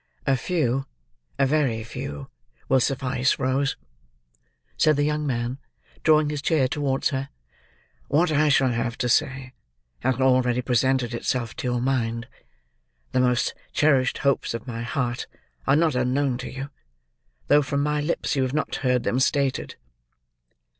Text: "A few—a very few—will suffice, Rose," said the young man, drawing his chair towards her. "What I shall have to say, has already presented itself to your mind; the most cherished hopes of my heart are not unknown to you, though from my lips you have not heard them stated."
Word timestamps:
"A 0.25 0.35
few—a 0.35 1.45
very 1.45 1.83
few—will 1.83 2.79
suffice, 2.79 3.37
Rose," 3.37 3.77
said 4.75 4.95
the 4.95 5.03
young 5.03 5.27
man, 5.27 5.59
drawing 6.01 6.31
his 6.31 6.41
chair 6.41 6.67
towards 6.67 7.09
her. 7.09 7.29
"What 8.07 8.31
I 8.31 8.49
shall 8.49 8.71
have 8.71 8.97
to 8.97 9.07
say, 9.07 9.53
has 9.99 10.15
already 10.15 10.63
presented 10.63 11.13
itself 11.13 11.55
to 11.57 11.67
your 11.67 11.81
mind; 11.81 12.27
the 13.11 13.19
most 13.19 13.53
cherished 13.73 14.17
hopes 14.17 14.55
of 14.55 14.65
my 14.65 14.81
heart 14.81 15.27
are 15.67 15.75
not 15.75 15.93
unknown 15.93 16.39
to 16.39 16.51
you, 16.51 16.71
though 17.47 17.61
from 17.61 17.83
my 17.83 18.01
lips 18.01 18.35
you 18.35 18.41
have 18.41 18.55
not 18.55 18.77
heard 18.77 19.03
them 19.03 19.19
stated." 19.19 19.75